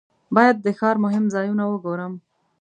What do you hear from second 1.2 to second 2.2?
ځایونه وګورم.